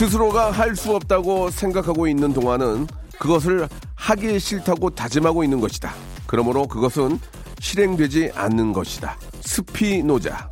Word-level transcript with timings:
스스로가 0.00 0.50
할 0.50 0.74
수 0.74 0.94
없다고 0.94 1.50
생각하고 1.50 2.06
있는 2.06 2.32
동안은 2.32 2.86
그것을 3.18 3.68
하기 3.96 4.38
싫다고 4.38 4.88
다짐하고 4.88 5.44
있는 5.44 5.60
것이다 5.60 5.92
그러므로 6.26 6.66
그것은 6.66 7.20
실행되지 7.58 8.30
않는 8.34 8.72
것이다 8.72 9.18
스피노자 9.42 10.48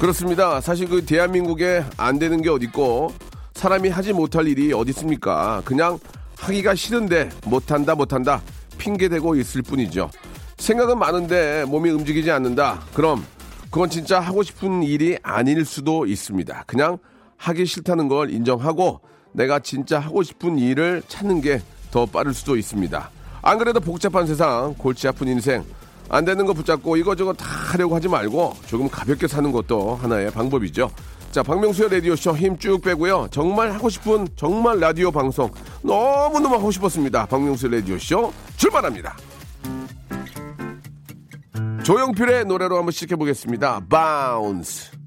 그렇습니다. 0.00 0.60
사실 0.60 0.88
그 0.88 1.06
대한민국에 1.06 1.84
안 1.96 2.18
되는 2.18 2.42
게 2.42 2.50
어딨고 2.50 3.12
사람이 3.54 3.90
하지 3.90 4.12
못할 4.12 4.48
일이 4.48 4.72
어디 4.72 4.90
있습니까? 4.90 5.62
그냥 5.64 6.00
하기가 6.38 6.74
싫은데 6.74 7.28
못한다 7.44 7.94
못한다 7.94 8.42
핑계 8.78 9.08
대고 9.08 9.36
있을 9.36 9.62
뿐이죠. 9.62 10.10
생각은 10.58 10.98
많은데 10.98 11.66
몸이 11.68 11.90
움직이지 11.90 12.32
않는다. 12.32 12.80
그럼 12.94 13.24
그건 13.70 13.88
진짜 13.88 14.20
하고 14.20 14.42
싶은 14.42 14.82
일이 14.82 15.18
아닐 15.22 15.64
수도 15.64 16.06
있습니다. 16.06 16.64
그냥 16.66 16.98
하기 17.36 17.66
싫다는 17.66 18.08
걸 18.08 18.30
인정하고 18.30 19.00
내가 19.32 19.60
진짜 19.60 19.98
하고 19.98 20.22
싶은 20.22 20.58
일을 20.58 21.02
찾는 21.08 21.40
게 21.40 21.60
더 21.90 22.06
빠를 22.06 22.32
수도 22.32 22.56
있습니다. 22.56 23.10
안 23.42 23.58
그래도 23.58 23.80
복잡한 23.80 24.26
세상, 24.26 24.74
골치 24.78 25.08
아픈 25.08 25.28
인생, 25.28 25.64
안 26.08 26.24
되는 26.24 26.44
거 26.46 26.52
붙잡고 26.52 26.96
이거저거 26.96 27.32
다 27.32 27.46
하려고 27.46 27.94
하지 27.94 28.08
말고 28.08 28.54
조금 28.66 28.88
가볍게 28.88 29.26
사는 29.28 29.50
것도 29.52 29.96
하나의 29.96 30.30
방법이죠. 30.30 30.90
자, 31.30 31.42
박명수의 31.42 31.90
라디오쇼 31.90 32.36
힘 32.36 32.58
쭉 32.58 32.80
빼고요. 32.82 33.28
정말 33.30 33.72
하고 33.72 33.88
싶은 33.88 34.26
정말 34.34 34.80
라디오 34.80 35.12
방송 35.12 35.50
너무너무 35.82 36.56
하고 36.56 36.70
싶었습니다. 36.70 37.26
박명수의 37.26 37.80
라디오쇼 37.80 38.32
출발합니다. 38.56 39.16
조용필의 41.82 42.44
노래로 42.44 42.76
한번 42.76 42.92
시작해보겠습니다. 42.92 43.80
바운스. 43.88 44.99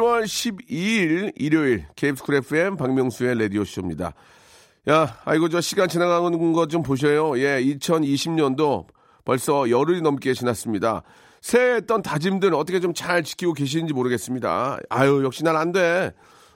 1월 0.00 0.24
12일 0.24 1.32
일요일 1.36 1.84
KBS 1.94 2.22
쿨 2.24 2.36
FM 2.36 2.76
박명수의 2.76 3.38
라디오 3.38 3.64
쇼입니다. 3.64 4.14
야, 4.88 5.18
아이고 5.24 5.48
저 5.50 5.60
시간 5.60 5.88
지나가는 5.88 6.52
것 6.52 6.68
좀 6.68 6.82
보셔요. 6.82 7.38
예, 7.38 7.62
2020년도 7.62 8.86
벌써 9.24 9.68
열흘이 9.68 10.00
넘게 10.00 10.32
지났습니다. 10.32 11.02
새해 11.42 11.76
했던 11.76 12.02
다짐들 12.02 12.54
어떻게 12.54 12.80
좀 12.80 12.94
잘 12.94 13.22
지키고 13.22 13.52
계시는지 13.52 13.92
모르겠습니다. 13.92 14.78
아유, 14.88 15.22
역시 15.24 15.44
난 15.44 15.56
안 15.56 15.72
돼. 15.72 16.12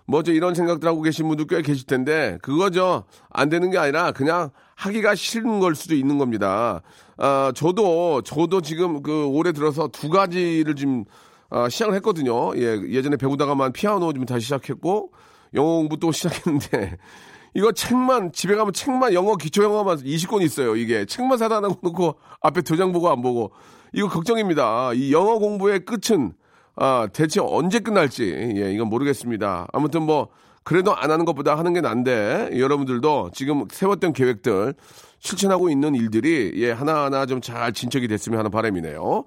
뭐 0.07 0.22
저 0.22 0.33
이런 0.33 0.55
생각들 0.55 0.87
하고 0.89 1.01
계신 1.03 1.27
분들 1.29 1.47
꽤 1.47 1.63
계실 1.63 1.87
텐데 1.87 2.39
그거죠. 2.43 3.05
안 3.31 3.49
되는 3.49 3.71
게 3.71 3.79
아니라 3.79 4.13
그냥 4.13 4.51
하기가 4.75 5.15
싫은 5.15 5.61
걸 5.61 5.75
수도 5.75 5.95
있는 5.95 6.19
겁니다. 6.19 6.83
아, 7.17 7.53
저도 7.55 8.21
저도 8.23 8.61
지금 8.61 9.03
그 9.03 9.27
올해 9.27 9.53
들어서 9.53 9.89
두 9.89 10.11
가지를 10.11 10.75
지금 10.77 11.05
아, 11.51 11.69
시작을 11.69 11.95
했거든요. 11.95 12.57
예, 12.57 12.81
예전에 12.89 13.17
배우다가만 13.17 13.73
피아노 13.73 14.13
좀 14.13 14.25
다시 14.25 14.45
시작했고 14.45 15.13
영어 15.55 15.77
공부 15.77 15.99
또 15.99 16.11
시작했는데 16.13 16.97
이거 17.55 17.71
책만 17.73 18.33
집에 18.33 18.57
가면 18.57 18.73
책만 18.73 19.15
영어 19.15 19.37
기초 19.37 19.63
영어만 19.63 19.99
20권 19.99 20.43
있어요. 20.43 20.77
이게 20.77 21.05
책만 21.05 21.39
사다 21.39 21.61
놓고 21.61 22.17
앞에 22.41 22.63
도장 22.63 22.93
보고 22.93 23.11
안 23.11 23.23
보고 23.23 23.53
이거 23.93 24.09
걱정입니다. 24.09 24.93
이 24.95 25.13
영어 25.13 25.39
공부의 25.39 25.85
끝은 25.85 26.33
아, 26.77 27.07
대체 27.13 27.41
언제 27.41 27.79
끝날지 27.79 28.55
예, 28.57 28.73
이건 28.73 28.89
모르겠습니다. 28.89 29.69
아무튼 29.73 30.03
뭐 30.03 30.29
그래도 30.65 30.97
안 30.97 31.11
하는 31.11 31.25
것보다 31.25 31.57
하는 31.57 31.75
게 31.75 31.81
난데 31.81 32.59
여러분들도 32.59 33.31
지금 33.35 33.67
세웠던 33.71 34.15
계획들 34.15 34.75
실천하고 35.29 35.71
있는 35.71 35.95
일들이 35.95 36.53
예, 36.57 36.71
하나하나 36.71 37.25
좀 37.27 37.41
잘 37.41 37.73
진척이 37.73 38.09
됐으면 38.09 38.39
하는 38.39 38.51
바람이네요. 38.51 39.25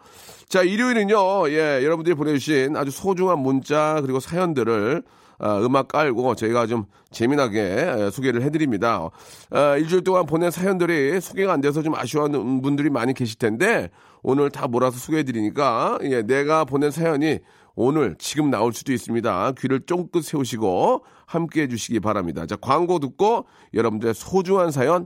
자, 0.47 0.63
일요일은요. 0.63 1.49
예, 1.49 1.83
여러분들이 1.83 2.15
보내주신 2.15 2.75
아주 2.77 2.89
소중한 2.89 3.39
문자 3.39 3.99
그리고 4.01 4.19
사연들을 4.19 5.03
아, 5.39 5.59
음악 5.59 5.87
깔고 5.89 6.33
저희가 6.35 6.65
좀 6.67 6.85
재미나게 7.11 7.59
예, 7.59 8.09
소개를 8.11 8.41
해드립니다. 8.43 9.09
아, 9.51 9.75
일주일 9.77 10.03
동안 10.03 10.25
보낸 10.25 10.49
사연들이 10.51 11.19
소개가 11.19 11.53
안 11.53 11.61
돼서 11.61 11.81
좀 11.83 11.93
아쉬워하는 11.95 12.61
분들이 12.61 12.89
많이 12.89 13.13
계실 13.13 13.37
텐데 13.37 13.89
오늘 14.23 14.49
다 14.49 14.67
몰아서 14.67 14.97
소개해드리니까 14.97 15.99
예, 16.03 16.21
내가 16.21 16.65
보낸 16.65 16.91
사연이 16.91 17.39
오늘 17.75 18.15
지금 18.17 18.49
나올 18.49 18.73
수도 18.73 18.93
있습니다. 18.93 19.51
귀를 19.59 19.81
쫑긋 19.85 20.23
세우시고 20.23 21.03
함께 21.25 21.63
해주시기 21.63 21.99
바랍니다. 21.99 22.45
자, 22.47 22.55
광고 22.55 22.97
듣고 22.99 23.45
여러분들의 23.73 24.13
소중한 24.15 24.71
사연 24.71 25.05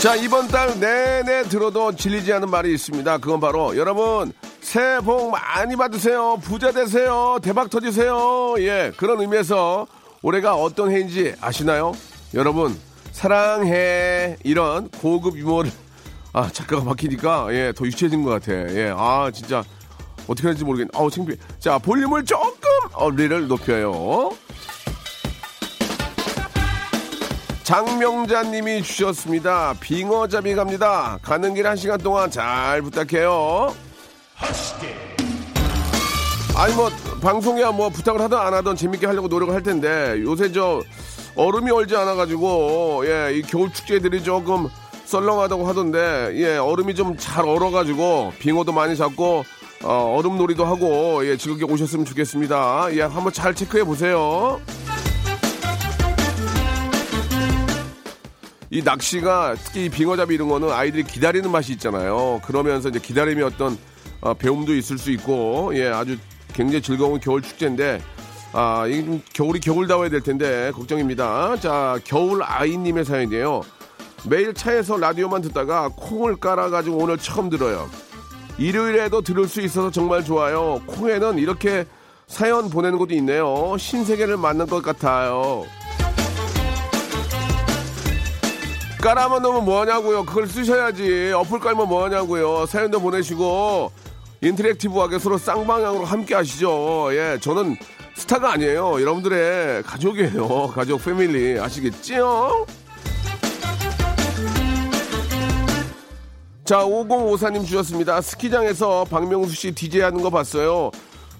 자, 0.00 0.16
이번 0.16 0.48
달 0.48 0.80
내내 0.80 1.42
들어도 1.44 1.94
질리지 1.94 2.32
않은 2.32 2.48
말이 2.50 2.72
있습니다. 2.72 3.18
그건 3.18 3.38
바로 3.38 3.76
여러분 3.76 4.32
새해 4.62 4.98
복 5.00 5.30
많이 5.30 5.76
받으세요. 5.76 6.38
부자 6.42 6.72
되세요. 6.72 7.38
대박 7.42 7.68
터지세요. 7.68 8.54
예, 8.60 8.92
그런 8.96 9.20
의미에서 9.20 9.86
올해가 10.22 10.54
어떤 10.54 10.90
해인지 10.90 11.34
아시나요? 11.40 11.92
여러분 12.32 12.78
사랑해 13.12 14.36
이런 14.42 14.88
고급 14.88 15.36
유머를 15.36 15.70
아 16.32 16.48
작가가 16.50 16.82
바뀌니까 16.84 17.48
예 17.52 17.72
더 17.72 17.84
유치해진 17.84 18.22
것 18.22 18.30
같아. 18.30 18.52
예, 18.52 18.94
아 18.96 19.30
진짜 19.34 19.62
어떻게 20.26 20.48
하는지 20.48 20.64
모르겠네. 20.64 20.90
아우 20.94 21.10
창피해. 21.10 21.36
자, 21.58 21.76
볼륨을 21.78 22.24
조금 22.24 22.56
어 22.94 23.10
리를 23.10 23.48
높여요. 23.48 24.30
장명자님이 27.62 28.82
주셨습니다. 28.82 29.74
빙어잡이 29.80 30.54
갑니다. 30.54 31.18
가는 31.22 31.54
길 31.54 31.66
한 31.66 31.76
시간 31.76 31.98
동안 31.98 32.30
잘 32.30 32.82
부탁해요. 32.82 33.74
아니 36.56 36.74
뭐 36.74 36.90
방송이야 37.22 37.70
뭐 37.72 37.88
부탁을 37.90 38.20
하든 38.22 38.36
안 38.36 38.52
하든 38.54 38.76
재밌게 38.76 39.06
하려고 39.06 39.28
노력을 39.28 39.54
할 39.54 39.62
텐데 39.62 40.20
요새 40.22 40.50
저 40.52 40.82
얼음이 41.36 41.70
얼지 41.70 41.94
않아 41.96 42.14
가지고 42.14 43.02
예 43.06 43.32
이 43.36 43.42
겨울 43.42 43.72
축제들이 43.72 44.22
조금 44.24 44.68
썰렁하다고 45.06 45.66
하던데 45.68 46.32
예 46.34 46.56
얼음이 46.56 46.94
좀 46.94 47.16
잘 47.16 47.46
얼어 47.46 47.70
가지고 47.70 48.32
빙어도 48.40 48.72
많이 48.72 48.96
잡고 48.96 49.44
어, 49.82 50.14
얼음놀이도 50.18 50.64
하고 50.66 51.24
예, 51.26 51.36
즐겁게 51.38 51.64
오셨으면 51.64 52.04
좋겠습니다. 52.04 52.88
예, 52.92 53.02
한번 53.02 53.32
잘 53.32 53.54
체크해 53.54 53.84
보세요. 53.84 54.60
이 58.70 58.82
낚시가 58.82 59.56
특히 59.64 59.86
이 59.86 59.88
빙어잡이 59.88 60.34
이런 60.34 60.48
거는 60.48 60.70
아이들이 60.70 61.02
기다리는 61.02 61.50
맛이 61.50 61.72
있잖아요. 61.72 62.40
그러면서 62.44 62.88
이제 62.88 63.00
기다림의 63.00 63.42
어떤 63.42 63.76
어, 64.20 64.32
배움도 64.34 64.76
있을 64.76 64.96
수 64.96 65.10
있고 65.10 65.72
예 65.74 65.88
아주 65.88 66.16
굉장히 66.52 66.80
즐거운 66.80 67.18
겨울 67.18 67.42
축제인데 67.42 68.00
아 68.52 68.86
이게 68.86 69.04
좀 69.04 69.22
겨울이 69.32 69.58
겨울다워야 69.58 70.08
될 70.08 70.20
텐데 70.20 70.70
걱정입니다. 70.72 71.56
자 71.56 71.98
겨울 72.04 72.44
아이님의 72.44 73.04
사연이에요. 73.04 73.62
매일 74.28 74.54
차에서 74.54 74.98
라디오만 74.98 75.42
듣다가 75.42 75.88
콩을 75.96 76.36
깔아가지고 76.36 76.96
오늘 76.96 77.18
처음 77.18 77.50
들어요. 77.50 77.90
일요일에도 78.56 79.22
들을 79.22 79.48
수 79.48 79.62
있어서 79.62 79.90
정말 79.90 80.22
좋아요. 80.22 80.80
콩에는 80.86 81.38
이렇게 81.38 81.86
사연 82.28 82.70
보내는 82.70 82.98
것도 82.98 83.14
있네요. 83.14 83.76
신세계를 83.78 84.36
만난 84.36 84.68
것 84.68 84.80
같아요. 84.82 85.64
깔아만 89.00 89.40
넣으면 89.40 89.64
뭐하냐고요. 89.64 90.26
그걸 90.26 90.46
쓰셔야지. 90.46 91.32
어플 91.34 91.58
깔면 91.58 91.88
뭐하냐고요. 91.88 92.66
사연도 92.66 93.00
보내시고 93.00 93.90
인터랙티브하게 94.42 95.18
서로 95.18 95.38
쌍방향으로 95.38 96.04
함께 96.04 96.34
하시죠. 96.34 97.08
예, 97.12 97.38
저는 97.40 97.76
스타가 98.14 98.52
아니에요. 98.52 99.00
여러분들의 99.00 99.82
가족이에요. 99.84 100.68
가족, 100.76 101.02
패밀리. 101.02 101.58
아시겠지요? 101.58 102.66
자, 106.64 106.84
5054님 106.84 107.64
주셨습니다. 107.64 108.20
스키장에서 108.20 109.06
박명수 109.10 109.54
씨 109.54 109.72
DJ 109.72 110.02
하는 110.02 110.20
거 110.22 110.28
봤어요. 110.28 110.90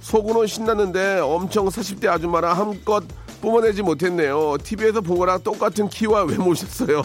속으로 0.01 0.47
신났는데 0.47 1.21
엄청 1.21 1.67
40대 1.69 2.09
아줌마라 2.09 2.55
한껏 2.55 3.05
뿜어내지 3.43 3.83
못했네요. 3.83 4.57
TV에서 4.63 5.03
본 5.03 5.19
거랑 5.19 5.43
똑같은 5.43 5.89
키와 5.89 6.25
외모셨어요. 6.25 7.03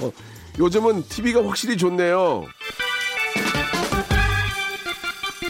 요즘은 0.57 1.04
TV가 1.10 1.46
확실히 1.46 1.78
좋네요. 1.78 2.46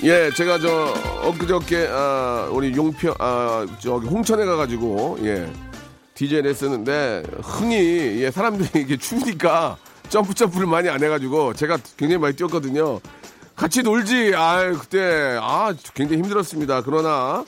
예, 0.04 0.30
제가 0.32 0.60
저 0.60 0.94
엊그저께 1.24 1.88
아, 1.90 2.50
우리 2.52 2.76
용평 2.76 3.16
아 3.20 3.66
저기 3.80 4.08
홍천에 4.08 4.46
가가지고 4.46 5.18
예 5.24 5.52
DJ를 6.14 6.50
했었는데 6.50 7.24
흥이 7.42 7.76
예 8.22 8.32
사람들이 8.32 8.82
이게 8.84 8.98
추우니까 8.98 9.78
점프 10.10 10.34
점프를 10.34 10.68
많이 10.68 10.90
안 10.90 11.04
해가지고 11.04 11.54
제가 11.54 11.78
굉장히 11.98 12.20
많이 12.20 12.36
뛰었거든요. 12.36 13.00
같이 13.56 13.84
놀지. 13.84 14.34
아 14.36 14.72
그때 14.74 15.38
아 15.42 15.74
굉장히 15.94 16.22
힘들었습니다. 16.24 16.82
그러나 16.82 17.46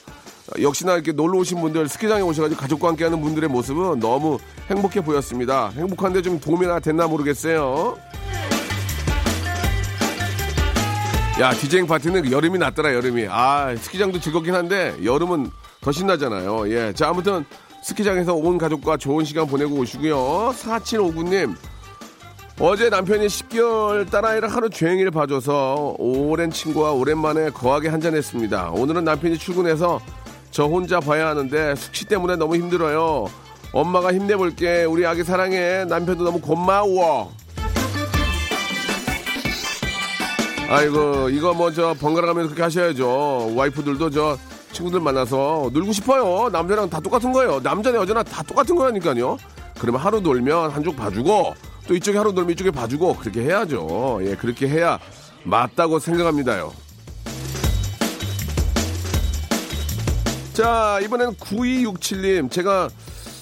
역시나 0.60 0.94
이렇게 0.94 1.12
놀러 1.12 1.38
오신 1.38 1.60
분들 1.60 1.88
스키장에 1.88 2.22
오셔가지고 2.22 2.60
가족과 2.60 2.88
함께하는 2.88 3.20
분들의 3.20 3.48
모습은 3.48 4.00
너무 4.00 4.38
행복해 4.70 5.02
보였습니다. 5.02 5.70
행복한데 5.70 6.22
좀 6.22 6.40
도움이 6.40 6.66
나 6.66 6.80
됐나 6.80 7.06
모르겠어요. 7.06 7.96
야 11.40 11.50
디제잉 11.52 11.86
파티는 11.86 12.32
여름이 12.32 12.58
낫더라 12.58 12.94
여름이. 12.94 13.26
아 13.30 13.74
스키장도 13.76 14.20
즐겁긴 14.20 14.54
한데 14.54 14.96
여름은 15.04 15.50
더 15.80 15.92
신나잖아요. 15.92 16.70
예, 16.72 16.92
자 16.92 17.08
아무튼 17.10 17.44
스키장에서 17.84 18.34
온 18.34 18.58
가족과 18.58 18.96
좋은 18.96 19.24
시간 19.24 19.46
보내고 19.46 19.76
오시고요. 19.76 20.52
4759님 20.58 21.54
어제 22.60 22.90
남편이 22.90 23.28
10개월 23.28 24.10
딸아이를 24.10 24.48
하루 24.48 24.68
종일 24.68 25.12
봐줘서 25.12 25.94
오랜 25.98 26.50
친구와 26.50 26.90
오랜만에 26.90 27.50
거하게 27.50 27.88
한잔했습니다. 27.88 28.70
오늘은 28.70 29.04
남편이 29.04 29.38
출근해서 29.38 30.00
저 30.58 30.64
혼자 30.64 30.98
봐야 30.98 31.28
하는데 31.28 31.76
숙취 31.76 32.04
때문에 32.04 32.34
너무 32.34 32.56
힘들어요. 32.56 33.26
엄마가 33.70 34.12
힘내볼게. 34.12 34.82
우리 34.86 35.06
아기 35.06 35.22
사랑해. 35.22 35.84
남편도 35.84 36.24
너무 36.24 36.40
고마워. 36.40 37.30
아이고 40.68 41.28
이거 41.30 41.54
뭐 41.54 41.70
저 41.70 41.94
번갈아 41.94 42.26
가면서 42.26 42.48
그렇게 42.48 42.62
하셔야죠. 42.64 43.52
와이프들도 43.54 44.10
저 44.10 44.36
친구들 44.72 44.98
만나서 44.98 45.70
놀고 45.72 45.92
싶어요. 45.92 46.48
남자랑 46.50 46.90
다 46.90 46.98
똑같은 46.98 47.30
거예요. 47.30 47.60
남자나 47.60 47.98
여자나 47.98 48.24
다 48.24 48.42
똑같은 48.42 48.74
거라니까요. 48.74 49.36
그러면 49.78 50.00
하루 50.00 50.18
놀면 50.18 50.72
한쪽 50.72 50.96
봐주고 50.96 51.54
또 51.86 51.94
이쪽에 51.94 52.18
하루 52.18 52.32
놀면 52.32 52.50
이쪽에 52.54 52.72
봐주고 52.72 53.18
그렇게 53.18 53.42
해야죠. 53.42 54.18
예, 54.22 54.34
그렇게 54.34 54.66
해야 54.66 54.98
맞다고 55.44 56.00
생각합니다요. 56.00 56.72
자, 60.58 60.98
이번엔 61.04 61.34
9267님. 61.34 62.50
제가 62.50 62.88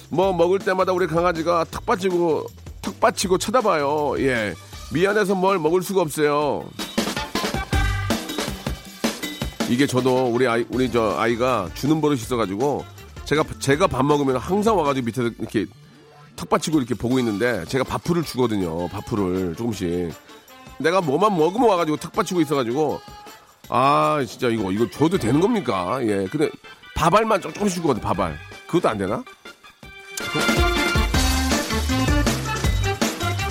뭐 0.09 0.31
먹을 0.33 0.59
때마다 0.59 0.93
우리 0.93 1.07
강아지가 1.07 1.65
턱 1.71 1.83
받치고, 1.83 2.45
턱 2.83 2.99
받치고 2.99 3.39
쳐다봐요. 3.39 4.19
예. 4.19 4.53
미안해서 4.93 5.33
뭘 5.33 5.57
먹을 5.57 5.81
수가 5.81 6.01
없어요. 6.01 6.69
이게 9.67 9.87
저도 9.87 10.27
우리 10.27 10.47
아이, 10.47 10.63
우리 10.69 10.91
저 10.91 11.15
아이가 11.17 11.67
주는 11.73 11.99
버릇이 12.01 12.19
있어가지고 12.19 12.85
제가, 13.25 13.43
제가 13.57 13.87
밥 13.87 14.05
먹으면 14.05 14.37
항상 14.37 14.77
와가지고 14.77 15.05
밑에서 15.07 15.29
이렇게 15.39 15.65
턱 16.35 16.47
받치고 16.49 16.77
이렇게 16.77 16.93
보고 16.93 17.17
있는데 17.17 17.65
제가 17.65 17.83
밥풀을 17.83 18.25
주거든요. 18.25 18.89
밥풀을 18.89 19.55
조금씩. 19.55 20.13
내가 20.77 21.01
뭐만 21.01 21.35
먹으면 21.35 21.67
와가지고 21.67 21.97
턱 21.97 22.13
받치고 22.13 22.41
있어가지고 22.41 23.01
아 23.69 24.23
진짜 24.27 24.49
이거 24.49 24.71
이거 24.71 24.87
줘도 24.91 25.17
되는 25.17 25.41
겁니까? 25.41 25.97
예. 26.03 26.27
근데 26.31 26.51
밥알만 26.97 27.39
조금씩 27.41 27.81
주거든 27.81 28.01
밥알. 28.01 28.35
그것도 28.65 28.89
안 28.89 28.97
되나? 28.97 29.23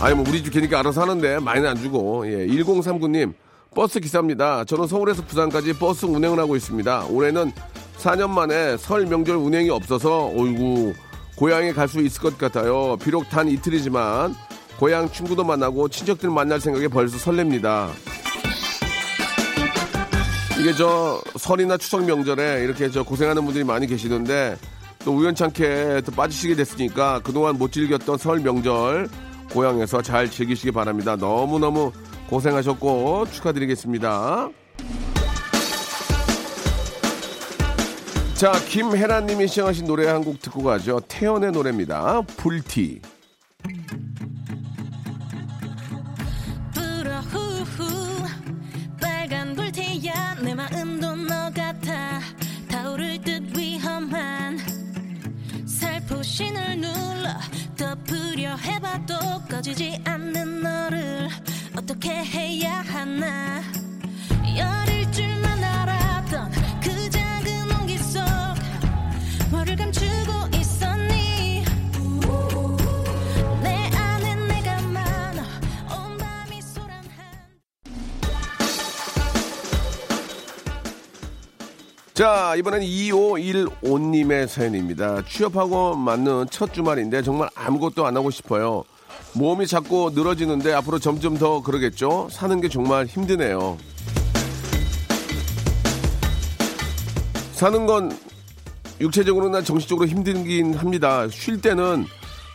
아니 0.00 0.14
뭐 0.14 0.24
우리 0.28 0.42
집 0.42 0.52
개니까 0.52 0.80
알아서 0.80 1.02
하는데 1.02 1.38
많이는 1.38 1.68
안 1.70 1.76
주고. 1.76 2.26
예 2.26 2.46
1039님 2.48 3.32
버스 3.74 4.00
기사입니다. 4.00 4.64
저는 4.64 4.88
서울에서 4.88 5.22
부산까지 5.24 5.74
버스 5.78 6.06
운행을 6.06 6.38
하고 6.40 6.56
있습니다. 6.56 7.06
올해는 7.06 7.52
4년 7.98 8.30
만에 8.30 8.76
설 8.76 9.06
명절 9.06 9.36
운행이 9.36 9.70
없어서 9.70 10.26
어이구 10.34 10.92
고향에 11.36 11.72
갈 11.72 11.86
수 11.88 12.00
있을 12.00 12.20
것 12.20 12.36
같아요. 12.38 12.96
비록 12.96 13.28
단 13.30 13.46
이틀이지만 13.48 14.34
고향 14.78 15.10
친구도 15.10 15.44
만나고 15.44 15.88
친척들 15.88 16.30
만날 16.30 16.60
생각에 16.60 16.88
벌써 16.88 17.16
설렙니다 17.16 17.88
이게 20.58 20.72
저 20.72 21.20
설이나 21.38 21.76
추석 21.76 22.04
명절에 22.04 22.64
이렇게 22.64 22.90
저 22.90 23.02
고생하는 23.02 23.44
분들이 23.44 23.62
많이 23.64 23.86
계시는데 23.86 24.56
또 25.04 25.12
우연찮게 25.14 26.02
또 26.04 26.12
빠지시게 26.12 26.56
됐으니까 26.56 27.20
그동안 27.22 27.56
못 27.58 27.72
즐겼던 27.72 28.18
설 28.18 28.40
명절 28.40 29.08
고향에서 29.52 30.02
잘 30.02 30.30
즐기시기 30.30 30.72
바랍니다. 30.72 31.14
너무너무 31.16 31.92
고생하셨고 32.28 33.26
축하드리겠습니다. 33.30 34.48
자, 38.34 38.52
김혜란님이 38.68 39.48
시청하신 39.48 39.86
노래 39.86 40.08
한 40.08 40.22
곡 40.22 40.40
듣고 40.42 40.62
가죠. 40.62 41.00
태연의 41.08 41.52
노래입니다. 41.52 42.22
불티. 42.36 43.00
이번엔 82.66 82.82
2515님의 82.82 84.48
사연입니다. 84.48 85.22
취업하고 85.28 85.94
맞는 85.94 86.46
첫 86.50 86.74
주말인데 86.74 87.22
정말 87.22 87.48
아무것도 87.54 88.04
안 88.04 88.16
하고 88.16 88.28
싶어요. 88.32 88.82
몸이 89.34 89.68
자꾸 89.68 90.10
늘어지는데 90.12 90.72
앞으로 90.72 90.98
점점 90.98 91.38
더 91.38 91.62
그러겠죠? 91.62 92.26
사는 92.28 92.60
게 92.60 92.68
정말 92.68 93.06
힘드네요. 93.06 93.78
사는 97.52 97.86
건 97.86 98.18
육체적으로나 99.00 99.62
정신적으로 99.62 100.08
힘들긴 100.08 100.74
합니다. 100.74 101.28
쉴 101.30 101.60
때는 101.60 102.04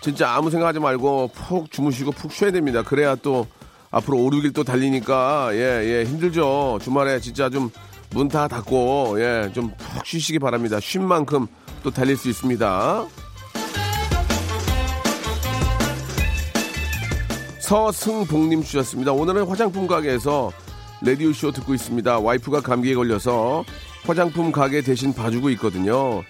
진짜 0.02 0.32
아무 0.32 0.52
생각하지 0.52 0.80
말고 0.80 1.30
푹 1.34 1.72
주무시고 1.72 2.12
푹 2.12 2.34
쉬어야 2.34 2.52
됩니다. 2.52 2.84
그래야 2.84 3.16
또 3.16 3.48
앞으로 3.92 4.18
5, 4.18 4.30
6일 4.32 4.54
또 4.54 4.66
달리니까 4.66 5.52
예, 5.54 5.86
예, 5.86 6.04
힘들죠. 6.04 6.80
주말에 6.82 7.22
진짜 7.22 7.50
좀 7.50 7.72
문 8.14 8.28
다 8.28 8.48
닫고 8.48 9.16
예, 9.20 9.50
좀 9.54 9.72
푹 9.78 10.06
쉬시기 10.06 10.40
바랍니다. 10.40 10.80
쉰 10.80 11.02
만큼 11.02 11.48
또 11.84 11.92
달릴 11.92 12.18
수 12.18 12.30
있습니다. 12.30 13.06
서승복님 17.60 18.64
주셨습니다. 18.64 19.14
오늘은 19.14 19.46
화장품 19.46 19.88
가게에서 19.88 20.52
라디오 21.02 21.32
쇼 21.32 21.52
듣고 21.52 21.74
있습니다. 21.74 22.20
와이프가 22.20 22.62
감기에 22.62 22.96
걸려서 22.96 23.64
화장품 24.06 24.52
가게 24.52 24.82
대신 24.82 25.14
봐주고 25.14 25.50
있거든요. 25.52 26.22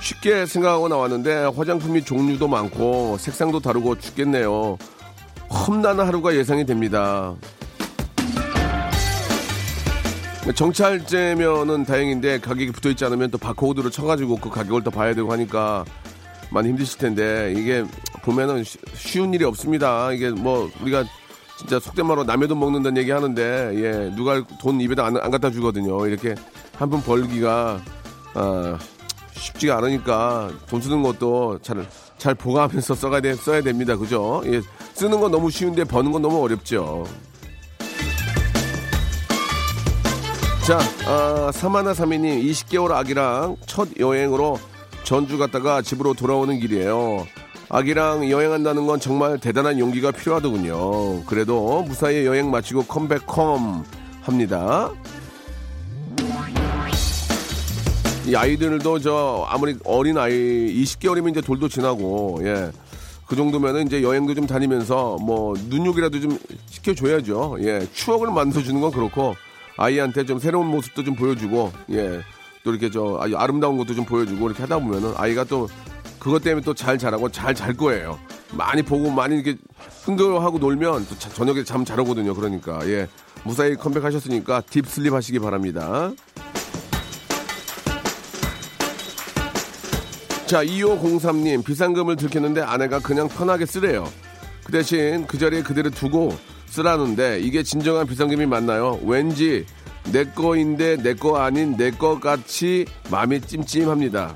쉽게 0.00 0.46
생각하고 0.46 0.88
나왔는데 0.88 1.50
화장품이 1.56 2.04
종류도 2.04 2.48
많고 2.48 3.16
색상도 3.18 3.60
다르고 3.60 3.98
죽겠네요. 3.98 4.78
험난한 5.50 6.06
하루가 6.06 6.34
예상이 6.34 6.64
됩니다. 6.66 7.34
정찰제면은 10.54 11.84
다행인데 11.84 12.40
가격이 12.40 12.70
붙어 12.72 12.88
있지 12.90 13.04
않으면 13.04 13.30
또 13.30 13.38
바코드로 13.38 13.90
쳐가지고 13.90 14.36
그 14.36 14.48
가격을 14.50 14.84
또 14.84 14.90
봐야 14.90 15.14
되고 15.14 15.30
하니까 15.32 15.84
많이 16.50 16.68
힘드실 16.68 16.98
텐데 16.98 17.52
이게 17.56 17.84
보면은 18.22 18.62
쉬- 18.64 18.78
쉬운 18.94 19.34
일이 19.34 19.44
없습니다. 19.44 20.12
이게 20.12 20.30
뭐 20.30 20.70
우리가 20.80 21.04
진짜 21.58 21.80
속된 21.80 22.06
말로 22.06 22.22
남의 22.22 22.48
돈 22.48 22.60
먹는다는 22.60 23.00
얘기 23.00 23.10
하는데 23.10 23.42
예 23.74 24.14
누가 24.14 24.42
돈 24.60 24.80
입에다 24.80 25.06
안, 25.06 25.16
안 25.16 25.30
갖다 25.30 25.50
주거든요. 25.50 26.06
이렇게 26.06 26.34
한푼 26.76 27.02
벌기가 27.02 27.80
아, 28.34 28.78
쉽지가 29.32 29.78
않으니까 29.78 30.50
돈 30.68 30.80
쓰는 30.80 31.02
것도 31.02 31.58
잘, 31.62 31.86
잘 32.18 32.34
보강하면서 32.34 32.94
써야, 32.94 33.20
돼, 33.20 33.34
써야 33.34 33.62
됩니다. 33.62 33.96
그죠? 33.96 34.42
예, 34.46 34.60
쓰는 34.94 35.18
건 35.20 35.30
너무 35.30 35.50
쉬운데 35.50 35.84
버는 35.84 36.12
건 36.12 36.22
너무 36.22 36.42
어렵죠. 36.42 37.06
자, 40.66 40.80
아, 41.06 41.52
사마나 41.52 41.94
사미님 41.94 42.42
20개월 42.42 42.90
아기랑 42.90 43.56
첫 43.66 43.88
여행으로 44.00 44.58
전주 45.04 45.38
갔다가 45.38 45.80
집으로 45.80 46.12
돌아오는 46.12 46.58
길이에요. 46.58 47.24
아기랑 47.68 48.28
여행한다는 48.28 48.84
건 48.84 48.98
정말 48.98 49.38
대단한 49.38 49.78
용기가 49.78 50.10
필요하더군요. 50.10 51.22
그래도 51.26 51.82
무사히 51.82 52.26
여행 52.26 52.50
마치고 52.50 52.86
컴백홈 52.86 53.84
합니다. 54.22 54.90
이 58.26 58.34
아이들도 58.34 58.98
저 58.98 59.46
아무리 59.48 59.76
어린 59.84 60.18
아이 60.18 60.32
20개월이면 60.32 61.30
이제 61.30 61.40
돌도 61.42 61.68
지나고 61.68 62.40
예. 62.42 62.72
그 63.28 63.36
정도면은 63.36 63.86
이제 63.86 64.02
여행도 64.02 64.34
좀 64.34 64.48
다니면서 64.48 65.18
뭐 65.20 65.54
눈욕이라도 65.68 66.20
좀 66.20 66.36
시켜줘야죠. 66.66 67.58
예. 67.60 67.86
추억을 67.94 68.32
만들어주는 68.32 68.80
건 68.80 68.90
그렇고 68.90 69.36
아이한테 69.76 70.24
좀 70.24 70.38
새로운 70.38 70.66
모습도 70.68 71.04
좀 71.04 71.14
보여주고 71.14 71.72
예. 71.90 72.20
또 72.64 72.70
이렇게 72.70 72.90
저 72.90 73.20
아름다운 73.36 73.76
것도 73.76 73.94
좀 73.94 74.04
보여주고 74.04 74.46
이렇게 74.48 74.62
하다 74.62 74.78
보면은 74.78 75.12
아이가 75.16 75.44
또 75.44 75.68
그것 76.18 76.42
때문에 76.42 76.64
또 76.64 76.74
잘 76.74 76.98
자라고 76.98 77.28
잘 77.30 77.54
잘 77.54 77.74
거예요. 77.74 78.18
많이 78.52 78.82
보고 78.82 79.10
많이 79.10 79.36
이렇게 79.36 79.56
흥겨워하고 80.04 80.58
놀면 80.58 81.06
또 81.08 81.18
자- 81.18 81.28
저녁에 81.30 81.62
잠 81.64 81.84
잘 81.84 82.00
오거든요. 82.00 82.34
그러니까 82.34 82.80
예. 82.88 83.06
무사히 83.44 83.76
컴백하셨으니까 83.76 84.62
딥슬립 84.62 85.12
하시기 85.12 85.38
바랍니다. 85.38 86.10
자, 90.46 90.64
2503님, 90.64 91.64
비상금을 91.64 92.16
들켰는데 92.16 92.60
아내가 92.60 93.00
그냥 93.00 93.28
편하게 93.28 93.66
쓰래요. 93.66 94.08
그 94.64 94.70
대신 94.72 95.26
그 95.26 95.38
자리에 95.38 95.62
그대로 95.62 95.90
두고 95.90 96.36
쓰라는데 96.76 97.40
이게 97.40 97.62
진정한 97.62 98.06
비상금이 98.06 98.44
맞나요? 98.46 99.00
왠지 99.02 99.64
내 100.12 100.24
거인데 100.24 100.96
내 100.98 101.14
거 101.14 101.38
아닌 101.38 101.74
내 101.76 101.90
거 101.90 102.20
같이 102.20 102.84
마음이 103.10 103.40
찜찜합니다. 103.40 104.34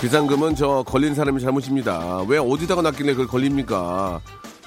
비상금은 0.00 0.56
저 0.56 0.82
걸린 0.86 1.14
사람이 1.14 1.40
잘못입니다. 1.42 2.22
왜 2.26 2.38
어디다가 2.38 2.80
놨길래 2.80 3.12
그걸 3.12 3.26
걸립니까? 3.26 4.20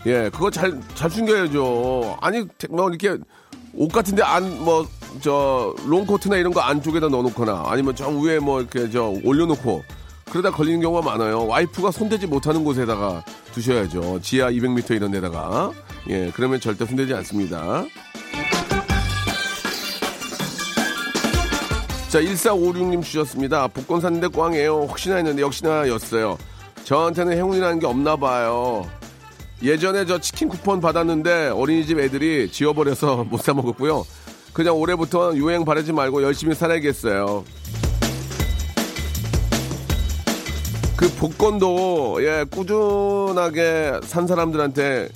예, 0.05 0.29
그거 0.31 0.51
잘, 0.51 0.79
잘 0.93 1.09
숨겨야죠. 1.09 2.17
아니, 2.21 2.45
뭐, 2.69 2.89
이렇게 2.89 3.17
옷 3.73 3.91
같은데 3.91 4.21
안, 4.21 4.63
뭐, 4.63 4.85
저, 5.21 5.73
롱코트나 5.87 6.35
이런 6.37 6.53
거 6.53 6.59
안쪽에다 6.61 7.07
넣어놓거나 7.09 7.63
아니면 7.65 7.95
저 7.95 8.07
위에 8.09 8.37
뭐 8.37 8.61
이렇게 8.61 8.91
저 8.91 9.05
올려놓고 9.23 9.83
그러다 10.29 10.51
걸리는 10.51 10.81
경우가 10.81 11.01
많아요. 11.11 11.45
와이프가 11.47 11.91
손대지 11.91 12.25
못하는 12.27 12.63
곳에다가 12.63 13.23
두셔야죠. 13.53 14.19
지하 14.21 14.49
200m 14.49 14.95
이런 14.95 15.11
데다가. 15.11 15.71
예, 16.09 16.31
그러면 16.35 16.59
절대 16.59 16.85
손대지 16.85 17.13
않습니다. 17.13 17.83
자, 22.09 22.19
1456님 22.21 23.03
주셨습니다. 23.03 23.67
복권 23.67 23.99
샀는데 24.01 24.27
꽝이에요. 24.27 24.87
혹시나 24.89 25.15
했는데 25.15 25.41
역시나 25.41 25.87
였어요. 25.87 26.37
저한테는 26.83 27.35
행운이라는 27.37 27.79
게 27.79 27.87
없나 27.87 28.15
봐요. 28.15 28.87
예전에 29.63 30.05
저 30.05 30.19
치킨 30.19 30.49
쿠폰 30.49 30.81
받았는데 30.81 31.49
어린이집 31.49 31.97
애들이 31.99 32.51
지워버려서 32.51 33.23
못 33.29 33.39
사 33.41 33.53
먹었고요. 33.53 34.05
그냥 34.51 34.75
올해부터 34.75 35.35
유행 35.35 35.65
바라지 35.65 35.91
말고 35.91 36.21
열심히 36.21 36.53
살아야겠어요. 36.53 37.43
그 41.03 41.09
복권도 41.15 42.19
예 42.23 42.45
꾸준하게 42.49 43.99
산 44.03 44.25
사람들한테 44.25 45.09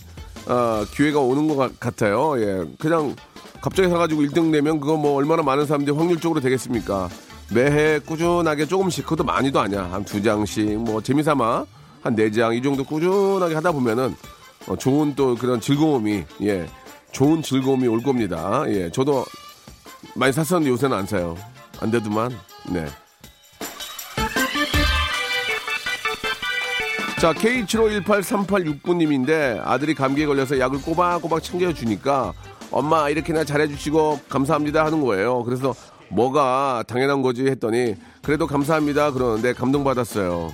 어, 0.48 0.84
기회가 0.94 1.22
오는 1.22 1.48
것 1.48 1.56
같- 1.56 1.80
같아요. 1.80 2.34
예 2.42 2.66
그냥 2.78 3.16
갑자기 3.62 3.88
사가지고 3.88 4.22
1등 4.24 4.48
내면 4.50 4.82
그거 4.82 4.98
뭐 4.98 5.16
얼마나 5.16 5.44
많은 5.44 5.66
사람들이 5.66 5.96
확률적으로 5.96 6.42
되겠습니까? 6.42 7.08
매해 7.54 8.00
꾸준하게 8.00 8.66
조금씩 8.66 9.06
그것도 9.06 9.24
많이도 9.24 9.62
아니야 9.62 9.84
한 9.90 10.04
두 10.04 10.22
장씩 10.22 10.78
뭐 10.80 11.02
재미삼아 11.02 11.66
한 12.04 12.16
네 12.16 12.30
장 12.32 12.54
이 12.54 12.62
정도 12.62 12.84
꾸준하게 12.84 13.56
하다 13.56 13.72
보면은 13.72 14.14
어, 14.68 14.76
좋은 14.76 15.16
또 15.16 15.36
그런 15.36 15.62
즐거움이 15.62 16.26
예 16.42 16.68
좋은 17.14 17.42
즐거움이 17.42 17.88
올 17.88 18.04
겁니다. 18.04 18.66
예 18.68 18.92
저도 18.92 19.24
많이 20.16 20.34
샀었는데 20.34 20.70
요새는 20.70 20.98
안 20.98 21.06
사요. 21.06 21.38
안 21.80 21.92
돼도만 21.92 22.32
네. 22.72 22.86
자, 27.20 27.34
K75183869님인데 27.34 29.60
아들이 29.66 29.96
감기에 29.96 30.28
걸려서 30.28 30.60
약을 30.60 30.84
꼬박꼬박 30.84 31.42
챙겨주니까 31.42 32.32
엄마 32.70 33.10
이렇게나 33.10 33.44
잘해주시고 33.44 34.20
감사합니다 34.30 34.86
하는 34.86 35.02
거예요. 35.02 35.44
그래서 35.44 35.74
뭐가 36.10 36.84
당연한 36.88 37.24
거지 37.24 37.48
했더니 37.48 37.96
그래도 38.22 38.46
감사합니다 38.46 39.10
그러는데 39.12 39.54
감동받았어요. 39.54 40.52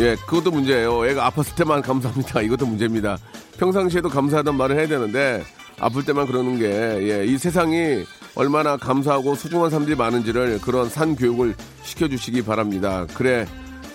예, 0.00 0.16
그것도 0.26 0.50
문제예요. 0.50 1.06
애가 1.06 1.30
아팠을 1.30 1.56
때만 1.56 1.80
감사합니다. 1.80 2.42
이것도 2.42 2.66
문제입니다. 2.66 3.16
평상시에도 3.58 4.10
감사하단 4.10 4.54
말을 4.56 4.78
해야 4.78 4.86
되는데 4.86 5.42
아플 5.78 6.04
때만 6.04 6.26
그러는 6.26 6.58
게 6.58 6.66
예, 6.68 7.24
이 7.24 7.38
세상이 7.38 8.04
얼마나 8.34 8.76
감사하고 8.76 9.34
소중한 9.34 9.70
사람들이 9.70 9.96
많은지를 9.96 10.60
그런 10.60 10.88
산 10.88 11.16
교육을 11.16 11.54
시켜주시기 11.82 12.42
바랍니다. 12.42 13.06
그래, 13.14 13.46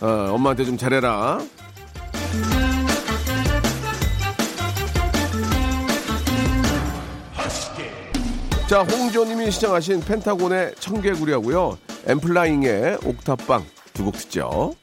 어, 0.01 0.30
엄마한테 0.32 0.65
좀 0.65 0.77
잘해라. 0.77 1.39
자, 8.68 8.82
홍조님이 8.82 9.51
시청하신 9.51 10.01
펜타곤의 10.01 10.75
청개구리하고요. 10.80 11.77
엠플라잉의 12.08 12.98
옥탑방 13.04 13.63
두 13.94 14.04
곡 14.06 14.18
듣죠. 14.18 14.74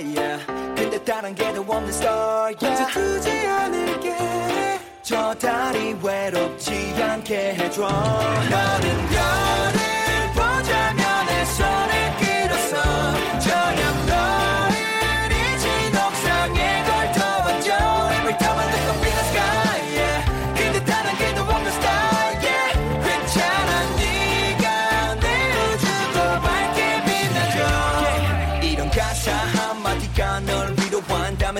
Yeah. 0.00 0.44
근데 0.74 1.02
다른 1.04 1.34
게더 1.34 1.60
없는 1.60 1.88
star, 1.88 2.54
yeah. 2.60 2.92
두지 2.92 3.30
않을게. 3.46 4.16
저 5.02 5.34
달이 5.34 5.96
외롭지 6.02 6.94
않게 7.02 7.54
해줘. 7.54 7.82
너는 7.82 9.08
별을 9.08 10.01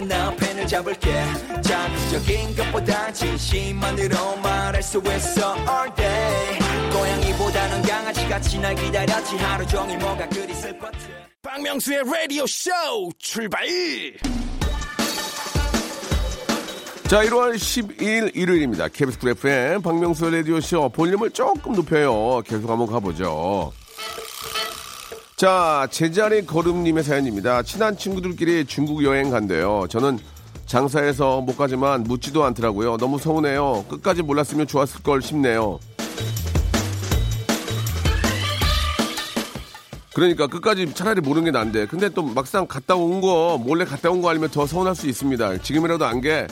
위로한다면 0.03 0.09
나 0.09 0.31
펜을 0.37 0.67
잡을게 0.67 1.25
자극적인 1.63 2.57
것보다 2.57 3.13
진심만으로 3.13 4.37
말할 4.37 4.83
수 4.83 4.99
있어 4.99 5.57
all 5.57 5.95
day 5.95 6.59
고양이보다는 6.93 7.83
강아지같이 7.83 8.59
날 8.59 8.75
기다렸지 8.75 9.37
하루 9.37 9.67
종일 9.67 9.99
뭐가 9.99 10.29
그리 10.29 10.55
슬펐지 10.55 11.09
박명수의 11.43 12.03
라디오 12.05 12.47
쇼 12.47 12.71
출발! 13.19 13.67
자, 17.09 17.23
1월 17.25 17.55
12일 17.57 18.35
일요일입니다. 18.35 18.89
KBS 18.89 19.19
쿨 19.19 19.31
FM 19.33 19.83
박명수 19.83 20.31
라디오 20.31 20.61
쇼 20.61 20.89
볼륨을 20.89 21.31
조금 21.31 21.75
높여요. 21.75 22.41
계속 22.47 22.71
한번 22.71 22.87
가보죠. 22.87 23.73
자, 25.43 25.89
제자리 25.91 26.47
걸음님의 26.47 27.03
사연입니다. 27.03 27.65
친한 27.65 27.97
친구들끼리 27.97 28.65
중국 28.65 29.03
여행 29.03 29.29
간대요. 29.29 29.87
저는 29.91 30.21
장사해서 30.67 31.41
못 31.41 31.57
가지만 31.57 32.05
묻지도 32.05 32.45
않더라고요. 32.45 32.97
너무 32.99 33.19
서운해요. 33.19 33.85
끝까지 33.89 34.23
몰랐으면 34.23 34.69
좋았을 34.69 35.03
걸 35.03 35.21
싶네요. 35.21 35.81
그러니까 40.15 40.47
끝까지 40.47 40.95
차라리 40.95 41.21
모르는 41.21 41.47
게 41.47 41.51
난데. 41.51 41.87
근데 41.87 42.09
또 42.09 42.23
막상 42.23 42.65
갔다 42.69 42.95
온 42.95 43.21
거, 43.21 43.61
몰래 43.61 43.85
갔다 43.85 44.13
온거 44.13 44.31
아니면 44.31 44.49
더 44.49 44.65
서운할 44.65 44.95
수 44.95 45.09
있습니다. 45.09 45.59
지금이라도 45.59 46.05
안 46.05 46.21
게 46.21 46.47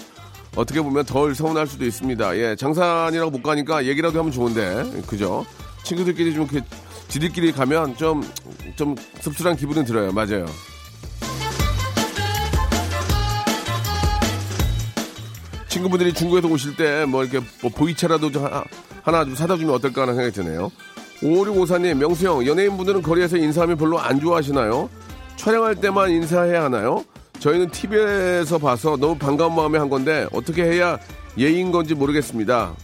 어떻게 0.56 0.82
보면 0.82 1.04
덜 1.04 1.36
서운할 1.36 1.68
수도 1.68 1.84
있습니다. 1.84 2.36
예, 2.38 2.56
장산이라고 2.56 3.30
못 3.30 3.40
가니까 3.44 3.86
얘기라도 3.86 4.18
하면 4.18 4.32
좋은데. 4.32 5.00
그죠? 5.06 5.46
친구들끼리 5.84 6.34
좀 6.34 6.48
이렇게 6.50 6.66
지들끼리 7.10 7.52
가면 7.52 7.96
좀, 7.96 8.22
좀 8.76 8.94
씁쓸한 9.20 9.56
기분은 9.56 9.84
들어요. 9.84 10.12
맞아요. 10.12 10.46
친구분들이 15.68 16.12
중국에서 16.12 16.48
오실 16.48 16.76
때 16.76 17.04
뭐 17.06 17.22
이렇게 17.24 17.44
뭐 17.62 17.70
보이차라도 17.70 18.30
좀 18.32 18.44
하나, 18.44 18.64
하나 19.02 19.24
좀 19.24 19.34
사다 19.34 19.56
주면 19.56 19.74
어떨까 19.74 20.02
하는 20.02 20.14
생각이 20.14 20.34
드네요. 20.34 20.70
5654님, 21.22 21.94
명수형, 21.98 22.46
연예인분들은 22.46 23.02
거리에서 23.02 23.36
인사하면 23.36 23.76
별로 23.76 23.98
안 23.98 24.18
좋아하시나요? 24.20 24.88
촬영할 25.36 25.76
때만 25.76 26.10
인사해야 26.10 26.64
하나요? 26.64 27.04
저희는 27.38 27.70
TV에서 27.70 28.58
봐서 28.58 28.96
너무 28.96 29.16
반가운 29.16 29.54
마음에 29.54 29.78
한 29.78 29.88
건데 29.88 30.26
어떻게 30.32 30.64
해야 30.64 30.98
예의인 31.38 31.70
건지 31.72 31.94
모르겠습니다. 31.94 32.74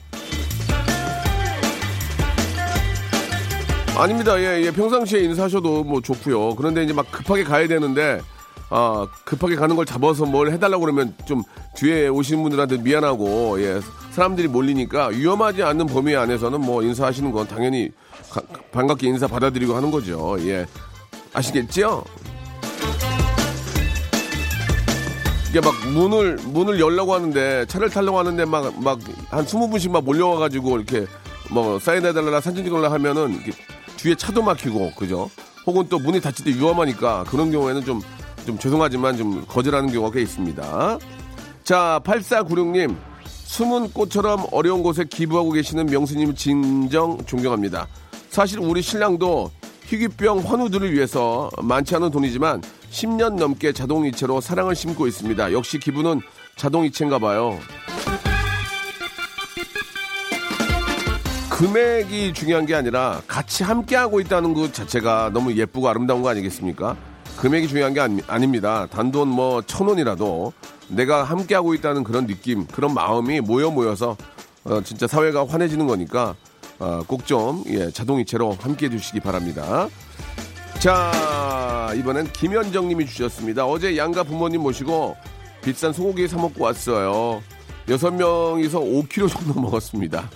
아닙니다. 3.99 4.39
예, 4.39 4.63
예. 4.63 4.71
평상시에 4.71 5.21
인사하셔도 5.21 5.85
뭐 5.85 6.01
좋고요. 6.01 6.55
그런데 6.57 6.85
이제 6.85 6.93
막 6.93 7.11
급하게 7.11 7.45
가야 7.45 7.67
되는데 7.67 8.21
아, 8.69 9.07
급하게 9.25 9.57
가는 9.57 9.75
걸 9.77 9.87
잡아서 9.87 10.25
뭘 10.27 10.51
해달라고 10.53 10.81
그러면 10.83 11.15
좀 11.25 11.43
뒤에 11.77 12.09
오시는 12.09 12.43
분들한테 12.43 12.79
미안하고, 12.79 13.61
예, 13.63 13.81
사람들이 14.11 14.49
몰리니까 14.49 15.09
위험하지 15.09 15.63
않는 15.63 15.87
범위 15.87 16.17
안에서는 16.17 16.61
뭐 16.61 16.83
인사하시는 16.83 17.31
건 17.31 17.47
당연히 17.47 17.91
가- 18.31 18.43
반갑게 18.73 19.07
인사 19.07 19.27
받아들이고 19.29 19.75
하는 19.75 19.91
거죠. 19.91 20.37
예. 20.41 20.67
아시겠죠? 21.33 22.05
이게 25.51 25.61
막 25.61 25.73
문을, 25.93 26.37
문을 26.47 26.81
열려고 26.81 27.15
하는데 27.15 27.65
차를 27.67 27.89
타려고 27.89 28.19
하는데 28.19 28.45
막, 28.45 28.75
막한 28.83 29.47
20분씩 29.47 29.91
막 29.91 30.03
몰려와가지고 30.05 30.77
이렇게 30.77 31.07
뭐 31.51 31.79
사인해달라 31.79 32.41
사진 32.41 32.65
찍으려 32.65 32.89
하면은 32.91 33.39
뒤에 33.97 34.15
차도 34.15 34.43
막히고, 34.43 34.93
그죠? 34.97 35.31
혹은 35.67 35.87
또 35.89 35.99
문이 35.99 36.21
닫힐 36.21 36.45
때 36.45 36.51
위험하니까 36.51 37.25
그런 37.25 37.51
경우에는 37.51 37.85
좀, 37.85 38.01
좀 38.47 38.59
죄송하지만 38.59 39.17
좀 39.17 39.45
거절하는 39.47 39.93
경우가 39.93 40.13
꽤 40.13 40.23
있습니다. 40.23 40.99
자, 41.65 42.01
8496님. 42.05 42.97
숨은 43.25 43.93
꽃처럼 43.93 44.47
어려운 44.51 44.83
곳에 44.83 45.05
기부하고 45.05 45.53
계시는 45.53 45.87
명수님 45.87 46.35
진정 46.35 47.17
존경합니다. 47.27 47.87
사실 48.29 48.59
우리 48.59 48.83
신랑도 48.83 49.51
희귀병 49.87 50.41
환우들을 50.41 50.93
위해서 50.93 51.49
많지 51.63 51.95
않은 51.95 52.11
돈이지만 52.11 52.61
10년 52.91 53.37
넘게 53.37 53.73
자동이체로 53.73 54.41
사랑을 54.41 54.75
심고 54.75 55.07
있습니다. 55.07 55.53
역시 55.53 55.79
기부는 55.79 56.21
자동이체인가 56.57 57.19
봐요. 57.19 57.59
금액이 61.57 62.35
중요한 62.35 62.67
게 62.67 62.75
아니라 62.75 63.23
같이 63.27 63.65
함께 63.65 63.97
하고 63.97 64.21
있다는 64.21 64.53
것 64.53 64.75
자체가 64.75 65.31
너무 65.33 65.55
예쁘고 65.55 65.89
아름다운 65.89 66.21
거 66.21 66.29
아니겠습니까? 66.29 66.99
금액이 67.39 67.67
중요한 67.69 67.95
게 67.95 68.01
아니, 68.01 68.21
아닙니다. 68.27 68.87
단돈 68.91 69.29
뭐 69.29 69.63
천 69.63 69.89
원이라도 69.89 70.53
내가 70.89 71.25
함께 71.25 71.55
하고 71.55 71.73
있다는 71.73 72.05
그런 72.05 72.27
느낌, 72.27 72.67
그런 72.67 72.93
마음이 72.93 73.41
모여 73.41 73.71
모여서 73.71 74.19
어, 74.65 74.83
진짜 74.83 75.07
사회가 75.07 75.47
환해지는 75.47 75.87
거니까 75.87 76.35
어, 76.79 77.01
꼭좀 77.07 77.65
예, 77.69 77.91
자동이체로 77.91 78.53
함께 78.61 78.87
해 78.87 78.91
주시기 78.91 79.21
바랍니다. 79.21 79.89
자 80.79 81.91
이번엔 81.97 82.33
김현정 82.35 82.87
님이 82.89 83.07
주셨습니다. 83.07 83.65
어제 83.65 83.97
양가 83.97 84.25
부모님 84.25 84.61
모시고 84.61 85.17
비싼 85.65 85.95
소고기 85.95 86.29
사 86.29 86.37
먹고 86.37 86.65
왔어요. 86.65 87.43
여섯 87.89 88.11
명이서 88.13 88.79
5kg 88.81 89.31
정도 89.31 89.59
먹었습니다. 89.63 90.29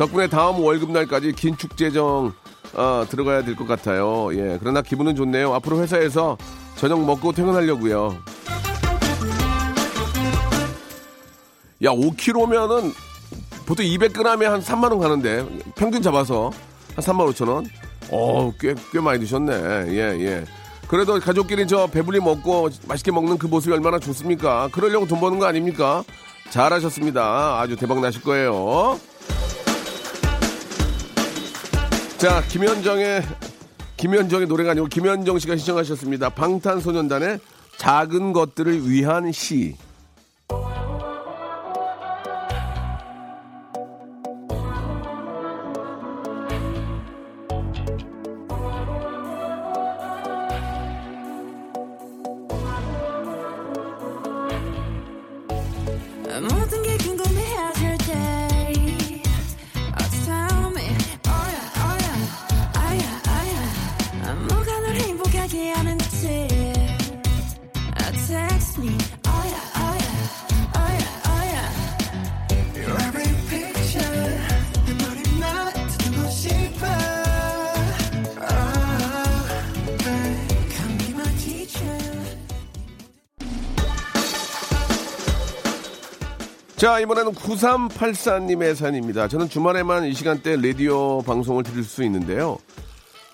덕분에 0.00 0.28
다음 0.28 0.60
월급날까지 0.64 1.32
긴 1.34 1.58
축제정 1.58 2.32
어, 2.72 3.04
들어가야 3.10 3.44
될 3.44 3.54
것 3.54 3.66
같아요. 3.68 4.30
예, 4.32 4.56
그러나 4.58 4.80
기분은 4.80 5.14
좋네요. 5.14 5.52
앞으로 5.56 5.78
회사에서 5.82 6.38
저녁 6.76 7.04
먹고 7.04 7.32
퇴근하려고요. 7.32 8.16
야, 11.84 11.90
5kg면은 11.90 12.94
보통 13.66 13.84
200g에 13.84 14.44
한 14.44 14.60
3만 14.62 14.84
원 14.90 15.00
가는데 15.00 15.46
평균 15.76 16.00
잡아서 16.00 16.50
한 16.96 17.04
3만 17.04 17.30
5천 17.34 17.48
원. 17.50 17.66
어, 18.10 18.52
꽤 18.58 18.74
꽤 18.92 19.00
많이 19.00 19.20
드셨네. 19.20 19.52
예, 19.88 19.98
예. 20.24 20.44
그래도 20.88 21.20
가족끼리 21.20 21.66
저 21.66 21.86
배불리 21.88 22.20
먹고 22.20 22.70
맛있게 22.88 23.12
먹는 23.12 23.36
그 23.36 23.46
모습이 23.46 23.74
얼마나 23.74 23.98
좋습니까? 23.98 24.70
그러려고 24.72 25.06
돈 25.06 25.20
버는 25.20 25.38
거 25.38 25.44
아닙니까? 25.44 26.02
잘하셨습니다. 26.48 27.60
아주 27.60 27.76
대박 27.76 28.00
나실 28.00 28.22
거예요. 28.22 28.98
자, 32.20 32.42
김현정의 32.48 33.22
김현정의 33.96 34.46
노래가 34.46 34.72
아니고 34.72 34.88
김현정 34.88 35.38
씨가 35.38 35.56
신청하셨습니다. 35.56 36.28
방탄소년단의 36.28 37.40
작은 37.78 38.34
것들을 38.34 38.90
위한 38.90 39.32
시. 39.32 39.74
자, 86.80 86.98
이번에는 86.98 87.34
9384님의 87.34 88.74
사연입니다. 88.74 89.28
저는 89.28 89.50
주말에만 89.50 90.06
이 90.06 90.14
시간대 90.14 90.56
라디오 90.56 91.20
방송을 91.20 91.62
들을 91.62 91.84
수 91.84 92.02
있는데요. 92.04 92.56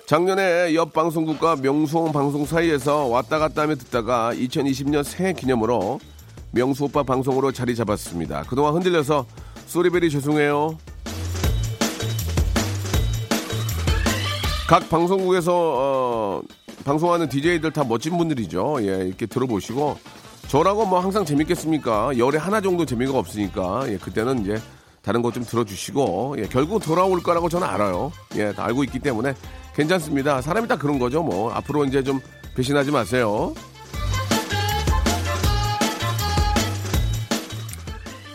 작년에 0.07 0.75
옆 0.75 0.93
방송국과 0.93 1.55
명수홍 1.63 2.11
방송 2.11 2.45
사이에서 2.45 3.07
왔다 3.07 3.39
갔다 3.39 3.63
하며 3.63 3.77
듣다가 3.77 4.35
2020년 4.35 5.05
새해 5.05 5.33
기념으로 5.33 6.01
명수 6.51 6.87
오빠 6.87 7.05
방송으로 7.05 7.53
자리 7.53 7.77
잡았습니다. 7.77 8.43
그동안 8.49 8.75
흔들려서 8.75 9.25
쏘리베리 9.67 10.11
죄송해요. 10.11 10.77
각 14.69 14.91
방송국에서 14.91 15.53
어, 15.55 16.43
방송하는 16.85 17.29
DJ들 17.29 17.71
다 17.71 17.85
멋진 17.85 18.19
분들이죠. 18.19 18.79
예, 18.81 19.07
이렇게 19.07 19.27
들어보시고 19.27 19.99
저라고 20.49 20.87
뭐 20.87 21.01
항상 21.01 21.25
재밌겠습니까? 21.25 22.17
열에 22.19 22.39
하나 22.39 22.61
정도 22.61 22.87
재미가 22.87 23.19
없으니까 23.19 23.85
예, 23.89 23.99
그때는 23.99 24.43
이제 24.43 24.61
다른 25.03 25.23
거좀 25.23 25.45
들어주시고 25.45 26.37
예, 26.39 26.43
결국 26.49 26.83
돌아올 26.83 27.23
거라고 27.23 27.49
저는 27.49 27.67
알아요. 27.67 28.13
예, 28.37 28.53
다 28.53 28.65
알고 28.65 28.85
있기 28.85 29.01
때문에 29.01 29.35
괜찮습니다. 29.75 30.41
사람이 30.41 30.69
다 30.69 30.77
그런 30.77 30.99
거죠. 30.99 31.23
뭐 31.23 31.53
앞으로 31.53 31.85
이제 31.85 32.03
좀 32.03 32.21
배신하지 32.55 32.91
마세요. 32.93 33.53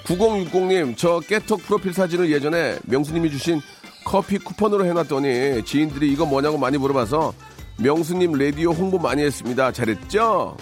9060님, 0.05 0.97
저 0.97 1.21
깨톡 1.21 1.61
프로필 1.63 1.93
사진을 1.93 2.31
예전에 2.31 2.77
명수님이 2.83 3.31
주신 3.31 3.61
커피 4.03 4.37
쿠폰으로 4.37 4.85
해놨더니 4.85 5.63
지인들이 5.63 6.11
이거 6.11 6.25
뭐냐고 6.25 6.57
많이 6.57 6.77
물어봐서 6.77 7.33
명수님 7.77 8.33
라디오 8.33 8.71
홍보 8.71 8.97
많이 8.97 9.23
했습니다. 9.23 9.71
잘했죠? 9.71 10.57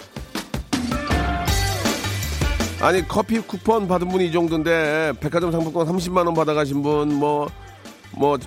아니 2.80 3.06
커피 3.06 3.38
쿠폰 3.40 3.86
받은 3.86 4.08
분이 4.08 4.28
이 4.28 4.32
정도인데 4.32 5.12
백화점 5.20 5.52
상품권 5.52 5.86
30만 5.86 6.24
원 6.24 6.34
받아가신 6.34 6.82
분뭐뭐 6.82 8.38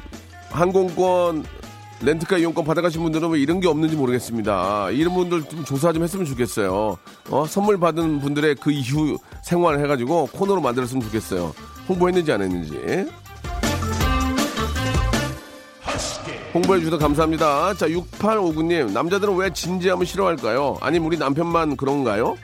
항공권 0.49 1.45
렌트카 2.01 2.37
이용권 2.37 2.65
받아가신 2.65 3.01
분들은 3.03 3.29
왜 3.29 3.39
이런 3.39 3.59
게 3.59 3.67
없는지 3.67 3.95
모르겠습니다. 3.95 4.89
이런 4.91 5.13
분들 5.13 5.43
좀 5.43 5.63
조사 5.63 5.93
좀 5.93 6.03
했으면 6.03 6.25
좋겠어요. 6.25 6.97
어, 7.29 7.45
선물 7.47 7.79
받은 7.79 8.19
분들의 8.19 8.55
그 8.55 8.71
이후 8.71 9.17
생활을 9.43 9.81
해가지고 9.83 10.27
코너로 10.33 10.59
만들었으면 10.61 11.01
좋겠어요. 11.03 11.53
홍보했는지 11.87 12.31
안 12.31 12.41
했는지. 12.41 13.07
홍보해 16.53 16.79
주셔서 16.81 16.97
감사합니다. 16.97 17.73
자, 17.75 17.87
6859님, 17.87 18.91
남자들은 18.91 19.35
왜 19.37 19.51
진지함을 19.51 20.05
싫어할까요? 20.05 20.77
아니면 20.81 21.07
우리 21.07 21.17
남편만 21.17 21.77
그런가요? 21.77 22.35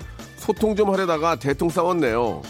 소통 0.50 0.76
좀 0.76 0.92
하려다가 0.92 1.36
대통 1.36 1.70
싸웠네요. 1.70 2.42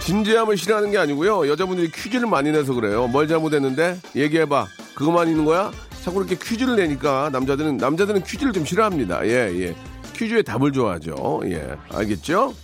진지함을 0.00 0.56
싫어하는 0.56 0.90
게 0.90 0.96
아니고요. 0.96 1.46
여자분들이 1.48 1.90
퀴즈를 1.90 2.26
많이 2.26 2.50
내서 2.50 2.72
그래요. 2.72 3.06
뭘 3.08 3.28
잘못했는데? 3.28 4.00
얘기해봐. 4.16 4.68
그것만 4.94 5.28
있는 5.28 5.44
거야? 5.44 5.70
자꾸 6.02 6.20
이렇게 6.20 6.34
퀴즈를 6.34 6.76
내니까 6.76 7.28
남자들은, 7.30 7.76
남자들은 7.76 8.22
퀴즈를 8.24 8.54
좀 8.54 8.64
싫어합니다. 8.64 9.26
예, 9.26 9.52
예. 9.60 9.76
퀴즈에 10.16 10.40
답을 10.40 10.72
좋아하죠. 10.72 11.42
예. 11.44 11.76
알겠죠? 11.90 12.54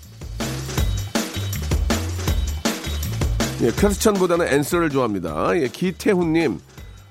예, 3.61 3.71
퀘스천보다는 3.73 4.49
앤서를 4.49 4.89
좋아합니다. 4.89 5.51
예, 5.61 5.69
기태훈님. 5.69 6.61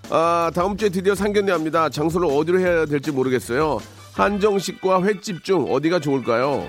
아, 0.09 0.49
다음 0.55 0.77
주에 0.77 0.89
드디어 0.89 1.13
상견례 1.13 1.51
합니다. 1.51 1.89
장소를 1.89 2.27
어디로 2.27 2.59
해야 2.59 2.87
될지 2.87 3.11
모르겠어요. 3.11 3.79
한정식과 4.13 5.03
횟집 5.03 5.43
중 5.43 5.65
어디가 5.71 5.99
좋을까요? 5.99 6.67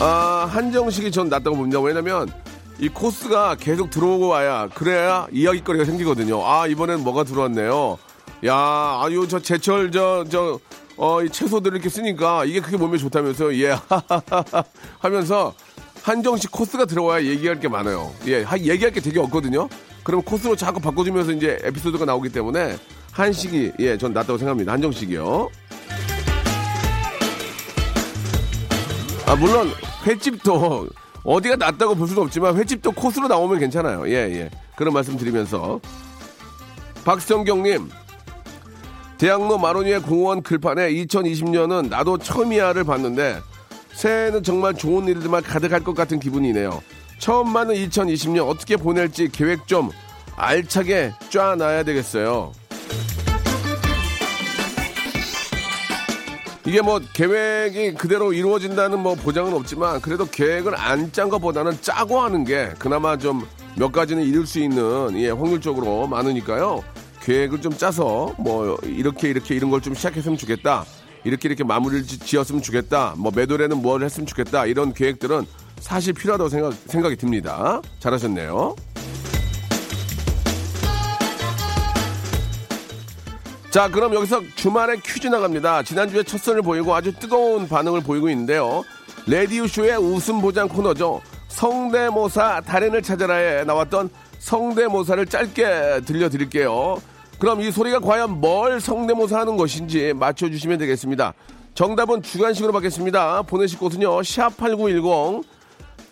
아, 0.00 0.48
한정식이 0.50 1.10
전 1.10 1.28
낫다고 1.28 1.56
봅니다. 1.56 1.80
왜냐면 1.80 2.28
이 2.78 2.88
코스가 2.88 3.54
계속 3.56 3.90
들어오고 3.90 4.28
와야 4.28 4.68
그래야 4.74 5.26
이야기거리가 5.32 5.84
생기거든요. 5.84 6.44
아, 6.46 6.66
이번엔 6.66 7.00
뭐가 7.02 7.24
들어왔네요. 7.24 7.98
야, 8.44 8.54
아유, 9.02 9.26
저 9.28 9.38
제철, 9.40 9.90
저, 9.90 10.24
저, 10.28 10.58
어, 10.98 11.22
이 11.22 11.30
채소들을 11.30 11.76
이렇게 11.76 11.88
쓰니까 11.88 12.44
이게 12.44 12.60
그게 12.60 12.76
몸에 12.76 12.98
좋다면서요. 12.98 13.54
예, 13.64 13.78
하면서 14.98 15.54
한정식 16.02 16.52
코스가 16.52 16.84
들어와야 16.84 17.24
얘기할 17.24 17.58
게 17.60 17.68
많아요. 17.68 18.12
예, 18.26 18.42
하- 18.42 18.58
얘기할 18.58 18.92
게 18.92 19.00
되게 19.00 19.18
없거든요. 19.20 19.68
그럼 20.04 20.22
코스로 20.22 20.54
자꾸 20.54 20.78
바꿔주면서 20.80 21.32
이제 21.32 21.58
에피소드가 21.64 22.04
나오기 22.04 22.28
때문에 22.28 22.76
한식이, 23.16 23.72
예, 23.78 23.96
전 23.96 24.12
낫다고 24.12 24.36
생각합니다. 24.36 24.72
한정식이요. 24.72 25.48
아, 29.26 29.34
물론 29.36 29.72
횟집도 30.06 30.88
어디가 31.24 31.56
낫다고 31.56 31.94
볼 31.94 32.06
수는 32.06 32.22
없지만 32.24 32.56
횟집도 32.56 32.92
코스로 32.92 33.26
나오면 33.26 33.58
괜찮아요. 33.58 34.06
예, 34.08 34.12
예. 34.12 34.50
그런 34.76 34.92
말씀 34.92 35.16
드리면서. 35.16 35.80
박성경님, 37.06 37.88
대학로 39.16 39.56
마로니에 39.56 39.98
공원 40.00 40.42
글판에 40.42 40.92
2020년은 40.92 41.88
나도 41.88 42.18
처음이야를 42.18 42.84
봤는데 42.84 43.40
새해는 43.94 44.42
정말 44.42 44.74
좋은 44.74 45.08
일들만 45.08 45.42
가득할 45.42 45.82
것 45.82 45.94
같은 45.94 46.20
기분이네요. 46.20 46.82
처음 47.18 47.50
맞는 47.50 47.76
2020년 47.76 48.46
어떻게 48.46 48.76
보낼지 48.76 49.30
계획 49.30 49.66
좀 49.66 49.90
알차게 50.36 51.14
짜놔야 51.30 51.84
되겠어요. 51.84 52.52
이게 56.66 56.80
뭐 56.80 57.00
계획이 57.12 57.94
그대로 57.94 58.32
이루어진다는 58.32 58.98
뭐 58.98 59.14
보장은 59.14 59.52
없지만 59.54 60.00
그래도 60.00 60.26
계획을 60.26 60.74
안 60.76 61.12
짠 61.12 61.28
것보다는 61.28 61.80
짜고 61.80 62.20
하는 62.20 62.44
게 62.44 62.70
그나마 62.78 63.16
좀 63.16 63.46
몇 63.78 63.92
가지는 63.92 64.22
이룰 64.22 64.46
수 64.46 64.58
있는 64.58 65.10
예 65.20 65.28
확률적으로 65.28 66.06
많으니까요. 66.06 66.82
계획을 67.22 67.60
좀 67.60 67.76
짜서 67.76 68.34
뭐 68.38 68.74
이렇게 68.84 69.28
이렇게 69.28 69.54
이런 69.54 69.68
걸 69.70 69.82
좀 69.82 69.92
시작했으면 69.94 70.38
좋겠다. 70.38 70.86
이렇게 71.24 71.46
이렇게 71.48 71.62
마무리를 71.62 72.06
지- 72.06 72.18
지었으면 72.18 72.62
좋겠다. 72.62 73.12
뭐 73.18 73.30
매도에는 73.36 73.82
뭘 73.82 74.02
했으면 74.02 74.26
좋겠다. 74.26 74.64
이런 74.64 74.94
계획들은 74.94 75.44
사실 75.80 76.14
필요하다고 76.14 76.48
생각, 76.48 76.72
생각이 76.86 77.16
듭니다. 77.16 77.82
잘하셨네요. 78.00 78.74
자, 83.76 83.90
그럼 83.90 84.14
여기서 84.14 84.40
주말에 84.54 84.96
퀴즈 85.04 85.26
나갑니다. 85.26 85.82
지난주에 85.82 86.22
첫 86.22 86.40
선을 86.40 86.62
보이고 86.62 86.94
아주 86.94 87.12
뜨거운 87.12 87.68
반응을 87.68 88.00
보이고 88.00 88.30
있는데요. 88.30 88.82
레디오쇼의 89.26 89.98
웃음 89.98 90.40
보장 90.40 90.66
코너죠. 90.66 91.20
성대모사 91.48 92.62
달인을 92.62 93.02
찾아라에 93.02 93.64
나왔던 93.64 94.08
성대모사를 94.38 95.26
짧게 95.26 96.00
들려드릴게요. 96.06 97.02
그럼 97.38 97.60
이 97.60 97.70
소리가 97.70 97.98
과연 98.00 98.40
뭘 98.40 98.80
성대모사 98.80 99.40
하는 99.40 99.58
것인지 99.58 100.14
맞춰주시면 100.14 100.78
되겠습니다. 100.78 101.34
정답은 101.74 102.22
주간식으로 102.22 102.72
받겠습니다. 102.72 103.42
보내실 103.42 103.78
곳은요. 103.78 104.20
샵8910 104.20 105.44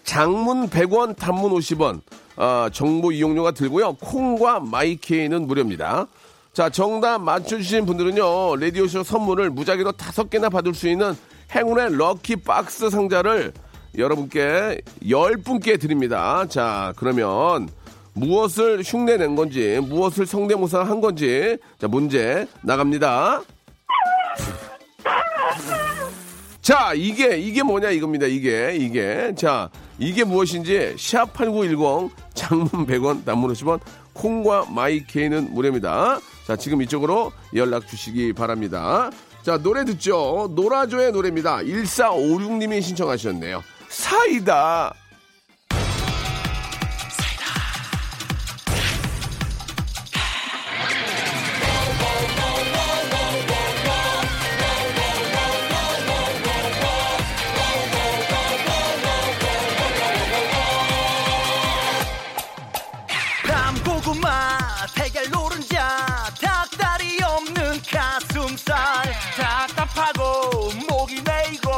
장문 0.03 0.69
100원, 0.69 1.17
단문 1.17 1.51
50원, 1.53 2.03
아, 2.37 2.69
정보 2.75 3.11
이용료가 3.11 3.53
들고요. 3.53 3.95
콩과 3.95 4.61
마이케이는 4.61 5.47
무료입니다. 5.47 6.09
자, 6.55 6.71
정답 6.71 7.19
맞춰주신 7.19 7.85
분들은요, 7.85 8.55
라디오쇼 8.57 9.03
선물을 9.03 9.51
무작위로 9.51 9.91
다섯 9.93 10.31
개나 10.31 10.49
받을 10.49 10.73
수 10.73 10.89
있는 10.89 11.13
행운의 11.53 11.97
럭키 11.97 12.37
박스 12.37 12.89
상자를 12.91 13.53
여러분께 13.99 14.81
열 15.09 15.37
분께 15.37 15.77
드립니다. 15.77 16.47
자, 16.49 16.93
그러면 16.97 17.69
무엇을 18.13 18.83
흉내 18.85 19.17
낸 19.17 19.35
건지, 19.35 19.81
무엇을 19.83 20.27
성대모사 20.27 20.85
한 20.85 21.01
건지, 21.01 21.59
자, 21.81 21.89
문제 21.89 22.47
나갑니다. 22.63 23.43
자, 26.63 26.93
이게, 26.95 27.37
이게 27.37 27.65
뭐냐 27.65 27.91
이겁니다. 27.91 28.27
이게, 28.27 28.77
이게. 28.77 29.35
자, 29.37 29.69
이게 29.99 30.23
무엇인지, 30.23 30.95
샵8910, 30.97 32.11
장문 32.35 32.87
100원, 32.87 33.25
단문 33.25 33.53
50원, 33.53 33.81
콩과 34.13 34.67
마이케이는 34.71 35.53
무료입니다. 35.53 36.21
자, 36.47 36.57
지금 36.57 36.83
이쪽으로 36.83 37.33
연락 37.55 37.87
주시기 37.87 38.33
바랍니다. 38.35 39.11
자, 39.43 39.59
노래 39.59 39.85
듣죠? 39.85 40.51
노라조의 40.55 41.13
노래입니다. 41.13 41.59
1456님이 41.59 42.83
신청하셨네요. 42.83 43.63
사이다. 43.89 44.95
고구마 63.83 64.59
달걀 64.95 65.29
노른자 65.31 66.07
닭다리 66.41 67.19
없는 67.23 67.81
가슴살. 67.91 68.77
답답하고 69.37 70.71
목이 70.89 71.23
메이고 71.23 71.71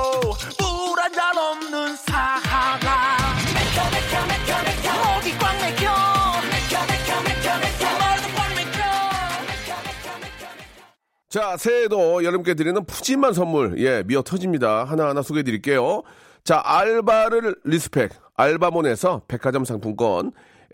물 0.58 0.98
한 1.00 1.12
잔 1.12 1.36
없는 1.38 1.96
사하라. 1.96 3.16
맥혀 3.54 3.82
맥혀, 3.90 4.26
맥혀, 4.26 4.62
맥혀. 4.62 5.14
목이 5.14 5.38
꽉 5.38 5.54
맥혀. 5.56 5.84
맥혀 6.50 6.74
맥혀 6.86 7.22
맥혀 7.22 7.58
맥혀 7.58 7.98
말도 7.98 8.26
꽉 8.36 8.48
맥혀. 8.54 8.82
자 11.28 11.56
새해에도 11.56 12.24
여러분께 12.24 12.54
드리는 12.54 12.84
푸짐한 12.84 13.32
선물 13.34 13.78
예 13.78 14.02
미어 14.04 14.22
터집니다. 14.22 14.84
하나하나 14.84 15.22
소개해 15.22 15.42
드릴게요. 15.44 16.02
자 16.44 16.60
알바를 16.64 17.56
respect 17.64 18.12
알바몬에서 18.36 19.22
백화점 19.28 19.64
상품권 19.64 20.32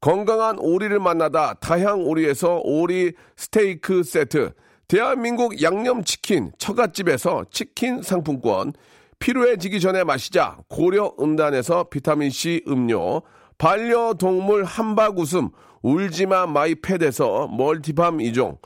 건강한 0.00 0.58
오리를 0.58 0.98
만나다 1.00 1.54
다향 1.54 2.06
오리에서 2.06 2.60
오리 2.62 3.12
스테이크 3.36 4.04
세트, 4.04 4.52
대한민국 4.86 5.60
양념치킨 5.60 6.52
처갓집에서 6.56 7.46
치킨 7.50 8.02
상품권, 8.02 8.72
피로해지기 9.18 9.80
전에 9.80 10.04
마시자. 10.04 10.58
고려 10.68 11.12
음단에서 11.20 11.84
비타민C 11.90 12.64
음료, 12.68 13.22
반려동물 13.58 14.64
한박 14.64 15.18
웃음. 15.18 15.50
울지마 15.82 16.46
마이패드에서 16.46 17.48
멀티밤 17.48 18.20
이종. 18.20 18.58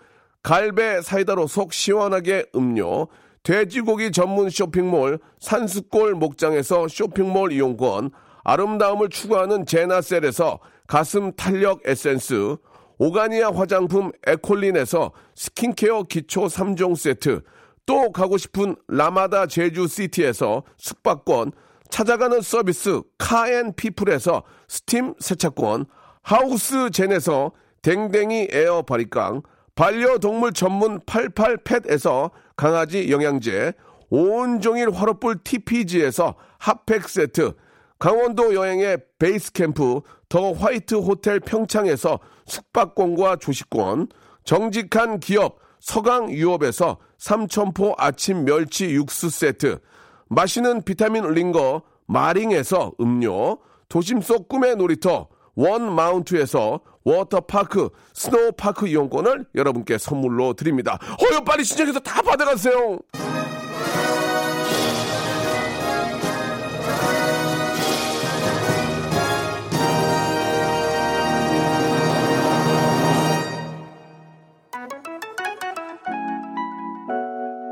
갈배 0.43 1.01
사이다로 1.01 1.47
속 1.47 1.73
시원하게 1.73 2.47
음료, 2.55 3.09
돼지고기 3.43 4.13
전문 4.13 4.51
쇼핑몰 4.51 5.19
산수골 5.41 6.15
목장에서 6.15 6.89
쇼핑몰 6.89 7.53
이용권, 7.53 8.11
아름다움을 8.45 9.09
추구하는 9.09 9.67
제나셀에서 9.67 10.59
가슴 10.93 11.33
탄력 11.33 11.81
에센스, 11.87 12.59
오가니아 12.99 13.51
화장품 13.55 14.13
에콜린에서 14.27 15.13
스킨케어 15.35 16.03
기초 16.03 16.43
3종 16.43 16.97
세트, 16.97 17.41
또 17.87 18.13
가고 18.13 18.37
싶은 18.37 18.77
라마다 18.89 19.47
제주시티에서 19.47 20.65
숙박권, 20.77 21.53
찾아가는 21.89 22.43
서비스 22.43 23.01
카앤피플에서 23.17 24.43
스팀 24.69 25.15
세차권, 25.19 25.87
하우스 26.21 26.91
젠에서 26.91 27.53
댕댕이 27.81 28.49
에어 28.51 28.83
바리깡, 28.83 29.41
반려동물 29.75 30.53
전문 30.53 31.01
88펫에서 31.01 32.33
강아지 32.55 33.11
영양제, 33.11 33.73
온종일 34.11 34.91
화로불 34.91 35.39
TPG에서 35.43 36.35
핫팩 36.59 37.09
세트, 37.09 37.55
강원도 38.03 38.53
여행의 38.53 38.99
베이스 39.21 39.53
캠프 39.53 40.01
더 40.33 40.53
화이트 40.53 40.95
호텔 40.95 41.41
평창에서 41.41 42.19
숙박권과 42.47 43.37
조식권, 43.37 44.09
정직한 44.45 45.21
기업 45.21 45.59
서강 45.79 46.31
유업에서 46.31 46.97
삼천포 47.19 47.97
아침 47.99 48.47
멸치 48.47 48.87
육수 48.93 49.29
세트, 49.29 49.79
마시는 50.31 50.85
비타민 50.85 51.31
링거 51.31 51.83
마링에서 52.07 52.93
음료, 52.99 53.59
도심 53.91 54.23
속 54.23 54.49
꿈의 54.49 54.77
놀이터 54.77 55.29
원 55.55 55.95
마운트에서 55.95 56.81
워터파크 57.05 57.91
스노우파크 58.15 58.89
이용권을 58.89 59.45
여러분께 59.55 59.99
선물로 59.99 60.55
드립니다. 60.55 60.99
어여 61.23 61.45
빨리 61.45 61.63
신청해서 61.63 62.01
다 62.01 62.23
받아가세요. 62.23 63.01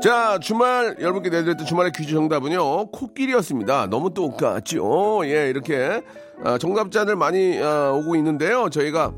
자, 0.01 0.39
주말, 0.39 0.95
여러분께 0.99 1.29
내드렸던 1.29 1.67
주말의 1.67 1.91
퀴즈 1.95 2.13
정답은요, 2.13 2.87
코끼리였습니다. 2.87 3.85
너무 3.85 4.11
똑같죠? 4.11 5.21
예, 5.25 5.47
이렇게, 5.47 6.01
아, 6.43 6.57
정답자들 6.57 7.15
많이 7.15 7.59
아, 7.61 7.91
오고 7.91 8.15
있는데요. 8.15 8.67
저희가 8.69 9.13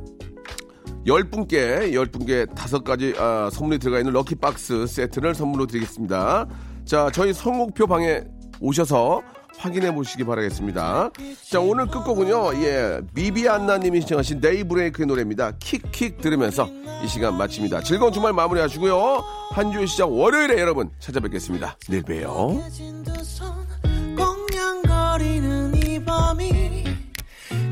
10분께, 1.07 1.93
10분께 1.93 2.53
다섯 2.53 2.83
가지 2.83 3.13
아, 3.17 3.49
선물이 3.49 3.79
들어가 3.79 3.99
있는 3.99 4.11
럭키박스 4.11 4.85
세트를 4.87 5.35
선물로 5.35 5.67
드리겠습니다. 5.67 6.47
자, 6.83 7.09
저희 7.13 7.31
성곡표 7.31 7.87
방에 7.87 8.25
오셔서 8.59 9.21
확인해 9.57 9.93
보시기 9.93 10.23
바라겠습니다. 10.23 11.11
자, 11.49 11.59
오늘 11.59 11.87
끝곡은요, 11.87 12.55
예, 12.63 13.01
비비안나님이 13.13 14.01
신청하신 14.01 14.41
데이브레이크의 14.41 15.07
노래입니다. 15.07 15.53
킥킥 15.59 16.21
들으면서 16.21 16.69
이 17.03 17.07
시간 17.07 17.37
마칩니다. 17.37 17.81
즐거운 17.81 18.11
주말 18.11 18.33
마무리 18.33 18.59
하시고요. 18.59 19.23
한 19.51 19.71
주의 19.71 19.87
시작 19.87 20.11
월요일에 20.11 20.59
여러분 20.59 20.89
찾아뵙겠습니다. 20.99 21.77
내일 21.89 22.03
봬요. 22.03 22.61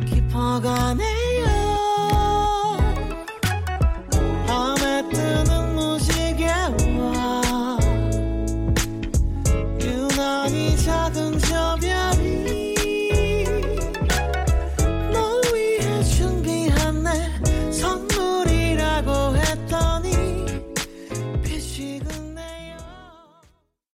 깊어가네 0.06 1.31